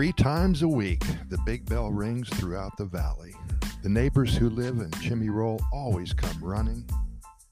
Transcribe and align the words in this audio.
Three 0.00 0.12
times 0.12 0.62
a 0.62 0.68
week, 0.68 1.04
the 1.28 1.36
big 1.44 1.68
bell 1.68 1.90
rings 1.90 2.26
throughout 2.30 2.74
the 2.78 2.86
valley. 2.86 3.34
The 3.82 3.90
neighbors 3.90 4.34
who 4.34 4.48
live 4.48 4.78
in 4.78 4.90
Chimney 4.92 5.28
always 5.74 6.14
come 6.14 6.42
running. 6.42 6.88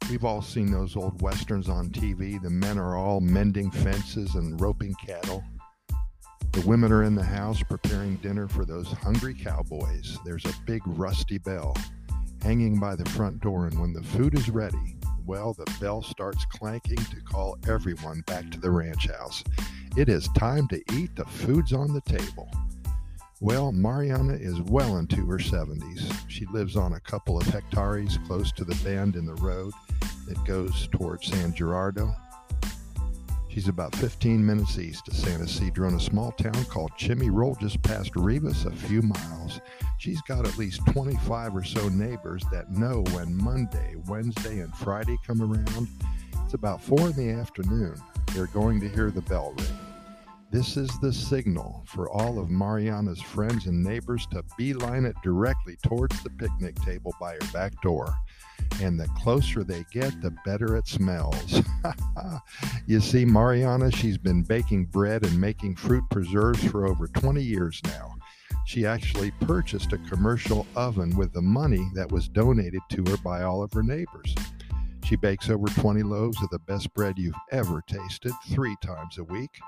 We've 0.08 0.24
all 0.24 0.40
seen 0.40 0.72
those 0.72 0.96
old 0.96 1.20
westerns 1.20 1.68
on 1.68 1.90
TV. 1.90 2.40
The 2.42 2.48
men 2.48 2.78
are 2.78 2.96
all 2.96 3.20
mending 3.20 3.70
fences 3.70 4.34
and 4.34 4.58
roping 4.58 4.94
cattle. 4.94 5.44
The 6.52 6.62
women 6.66 6.90
are 6.90 7.02
in 7.02 7.14
the 7.14 7.22
house 7.22 7.62
preparing 7.62 8.16
dinner 8.16 8.48
for 8.48 8.64
those 8.64 8.90
hungry 8.92 9.34
cowboys. 9.34 10.16
There's 10.24 10.46
a 10.46 10.54
big 10.64 10.80
rusty 10.86 11.36
bell 11.36 11.76
hanging 12.40 12.80
by 12.80 12.96
the 12.96 13.10
front 13.10 13.40
door, 13.40 13.66
and 13.66 13.78
when 13.78 13.92
the 13.92 14.02
food 14.02 14.32
is 14.32 14.48
ready, 14.48 14.96
well, 15.26 15.52
the 15.52 15.70
bell 15.82 16.00
starts 16.00 16.46
clanking 16.46 16.96
to 16.96 17.20
call 17.20 17.58
everyone 17.68 18.22
back 18.22 18.50
to 18.52 18.58
the 18.58 18.70
ranch 18.70 19.06
house. 19.06 19.44
It 19.96 20.08
is 20.08 20.28
time 20.28 20.68
to 20.68 20.82
eat. 20.92 21.16
The 21.16 21.24
food's 21.24 21.72
on 21.72 21.92
the 21.92 22.00
table. 22.02 22.50
Well, 23.40 23.72
Mariana 23.72 24.34
is 24.34 24.60
well 24.62 24.98
into 24.98 25.24
her 25.26 25.38
70s. 25.38 26.12
She 26.28 26.44
lives 26.46 26.76
on 26.76 26.94
a 26.94 27.00
couple 27.00 27.38
of 27.38 27.46
hectares 27.46 28.18
close 28.26 28.50
to 28.52 28.64
the 28.64 28.74
bend 28.82 29.16
in 29.16 29.26
the 29.26 29.34
road 29.34 29.72
that 30.26 30.44
goes 30.44 30.88
towards 30.88 31.26
San 31.28 31.54
Gerardo. 31.54 32.14
She's 33.48 33.68
about 33.68 33.94
15 33.96 34.44
minutes 34.44 34.78
east 34.78 35.08
of 35.08 35.14
San 35.14 35.40
Isidro 35.40 35.88
in 35.88 35.94
a 35.94 36.00
small 36.00 36.32
town 36.32 36.64
called 36.66 36.92
Chimirol, 36.98 37.58
just 37.60 37.82
past 37.82 38.14
Rivas, 38.14 38.66
a 38.66 38.70
few 38.70 39.02
miles. 39.02 39.60
She's 39.98 40.20
got 40.22 40.46
at 40.46 40.58
least 40.58 40.84
25 40.86 41.56
or 41.56 41.64
so 41.64 41.88
neighbors 41.88 42.44
that 42.52 42.70
know 42.70 43.02
when 43.12 43.36
Monday, 43.36 43.96
Wednesday, 44.06 44.60
and 44.60 44.72
Friday 44.76 45.16
come 45.26 45.42
around. 45.42 45.88
It's 46.44 46.54
about 46.54 46.82
4 46.82 47.08
in 47.08 47.12
the 47.12 47.30
afternoon. 47.30 47.94
They're 48.38 48.46
going 48.46 48.78
to 48.82 48.88
hear 48.88 49.10
the 49.10 49.22
bell 49.22 49.52
ring. 49.58 49.66
This 50.52 50.76
is 50.76 50.96
the 51.00 51.12
signal 51.12 51.82
for 51.86 52.08
all 52.08 52.38
of 52.38 52.50
Mariana's 52.50 53.20
friends 53.20 53.66
and 53.66 53.82
neighbors 53.82 54.28
to 54.30 54.44
beeline 54.56 55.06
it 55.06 55.16
directly 55.24 55.74
towards 55.82 56.22
the 56.22 56.30
picnic 56.30 56.76
table 56.82 57.12
by 57.20 57.32
her 57.32 57.52
back 57.52 57.72
door. 57.82 58.14
And 58.80 58.96
the 58.96 59.08
closer 59.20 59.64
they 59.64 59.84
get, 59.90 60.22
the 60.22 60.30
better 60.44 60.76
it 60.76 60.86
smells. 60.86 61.62
you 62.86 63.00
see, 63.00 63.24
Mariana, 63.24 63.90
she's 63.90 64.18
been 64.18 64.44
baking 64.44 64.84
bread 64.84 65.24
and 65.24 65.40
making 65.40 65.74
fruit 65.74 66.04
preserves 66.08 66.62
for 66.62 66.86
over 66.86 67.08
20 67.08 67.42
years 67.42 67.80
now. 67.86 68.14
She 68.66 68.86
actually 68.86 69.32
purchased 69.32 69.92
a 69.94 69.98
commercial 69.98 70.64
oven 70.76 71.16
with 71.16 71.32
the 71.32 71.42
money 71.42 71.90
that 71.94 72.12
was 72.12 72.28
donated 72.28 72.82
to 72.90 73.04
her 73.08 73.16
by 73.16 73.42
all 73.42 73.64
of 73.64 73.72
her 73.72 73.82
neighbors. 73.82 74.32
She 75.08 75.16
bakes 75.16 75.48
over 75.48 75.68
20 75.68 76.02
loaves 76.02 76.36
of 76.42 76.50
the 76.50 76.58
best 76.58 76.92
bread 76.92 77.14
you've 77.16 77.32
ever 77.50 77.82
tasted 77.86 78.30
three 78.50 78.76
times 78.82 79.16
a 79.16 79.24
week. 79.24 79.58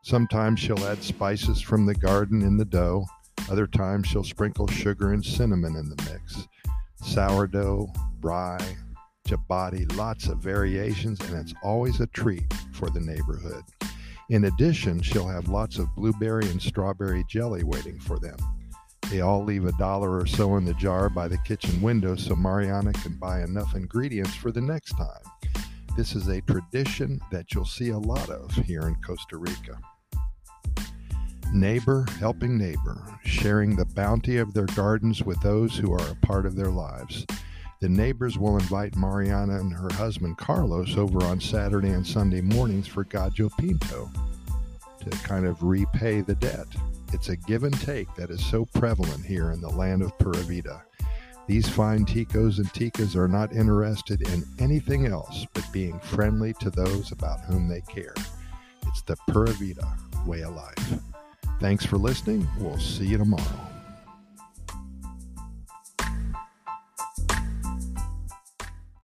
Sometimes 0.00 0.58
she'll 0.58 0.86
add 0.86 1.02
spices 1.02 1.60
from 1.60 1.84
the 1.84 1.94
garden 1.94 2.40
in 2.40 2.56
the 2.56 2.64
dough. 2.64 3.04
Other 3.50 3.66
times 3.66 4.06
she'll 4.06 4.24
sprinkle 4.24 4.66
sugar 4.66 5.12
and 5.12 5.22
cinnamon 5.22 5.76
in 5.76 5.90
the 5.90 6.02
mix. 6.10 6.48
Sourdough, 7.02 7.92
rye, 8.22 8.76
ciabatta, 9.28 9.94
lots 9.98 10.28
of 10.28 10.38
variations, 10.38 11.20
and 11.28 11.40
it's 11.40 11.52
always 11.62 12.00
a 12.00 12.06
treat 12.06 12.50
for 12.72 12.88
the 12.88 13.00
neighborhood. 13.00 13.64
In 14.30 14.46
addition, 14.46 15.02
she'll 15.02 15.28
have 15.28 15.50
lots 15.50 15.76
of 15.76 15.94
blueberry 15.94 16.48
and 16.48 16.62
strawberry 16.62 17.22
jelly 17.28 17.64
waiting 17.64 18.00
for 18.00 18.18
them. 18.18 18.38
They 19.10 19.20
all 19.20 19.44
leave 19.44 19.66
a 19.66 19.72
dollar 19.72 20.18
or 20.18 20.26
so 20.26 20.56
in 20.56 20.64
the 20.64 20.74
jar 20.74 21.08
by 21.08 21.28
the 21.28 21.38
kitchen 21.38 21.80
window 21.80 22.16
so 22.16 22.34
Mariana 22.34 22.92
can 22.92 23.14
buy 23.14 23.42
enough 23.42 23.76
ingredients 23.76 24.34
for 24.34 24.50
the 24.50 24.60
next 24.60 24.92
time. 24.96 25.62
This 25.96 26.16
is 26.16 26.26
a 26.26 26.40
tradition 26.42 27.20
that 27.30 27.54
you'll 27.54 27.64
see 27.64 27.90
a 27.90 27.98
lot 27.98 28.28
of 28.28 28.52
here 28.52 28.82
in 28.82 28.96
Costa 28.96 29.36
Rica. 29.36 29.78
Neighbor 31.52 32.04
helping 32.18 32.58
neighbor, 32.58 33.00
sharing 33.24 33.76
the 33.76 33.86
bounty 33.86 34.38
of 34.38 34.52
their 34.52 34.66
gardens 34.66 35.22
with 35.22 35.40
those 35.40 35.76
who 35.76 35.92
are 35.92 36.10
a 36.10 36.26
part 36.26 36.44
of 36.44 36.56
their 36.56 36.70
lives. 36.70 37.24
The 37.80 37.88
neighbors 37.88 38.36
will 38.36 38.58
invite 38.58 38.96
Mariana 38.96 39.60
and 39.60 39.72
her 39.72 39.92
husband 39.92 40.36
Carlos 40.36 40.96
over 40.96 41.22
on 41.24 41.40
Saturday 41.40 41.90
and 41.90 42.06
Sunday 42.06 42.40
mornings 42.40 42.88
for 42.88 43.04
Gallo 43.04 43.50
Pinto 43.56 44.10
to 45.00 45.10
kind 45.10 45.46
of 45.46 45.62
repay 45.62 46.20
the 46.20 46.34
debt. 46.34 46.66
It's 47.12 47.28
a 47.28 47.36
give 47.36 47.64
and 47.64 47.80
take 47.80 48.12
that 48.16 48.30
is 48.30 48.44
so 48.44 48.64
prevalent 48.64 49.24
here 49.24 49.50
in 49.50 49.60
the 49.60 49.70
land 49.70 50.02
of 50.02 50.16
Pura 50.18 50.38
Vida. 50.38 50.82
These 51.46 51.68
fine 51.68 52.04
ticos 52.04 52.58
and 52.58 52.66
ticas 52.72 53.14
are 53.14 53.28
not 53.28 53.52
interested 53.52 54.28
in 54.28 54.44
anything 54.58 55.06
else 55.06 55.46
but 55.54 55.64
being 55.72 56.00
friendly 56.00 56.52
to 56.54 56.70
those 56.70 57.12
about 57.12 57.40
whom 57.40 57.68
they 57.68 57.82
care. 57.82 58.14
It's 58.86 59.02
the 59.02 59.16
Pura 59.28 59.52
Vida 59.52 59.96
way 60.26 60.42
of 60.42 60.56
life. 60.56 60.98
Thanks 61.60 61.86
for 61.86 61.98
listening. 61.98 62.46
We'll 62.58 62.78
see 62.78 63.06
you 63.06 63.18
tomorrow. 63.18 63.75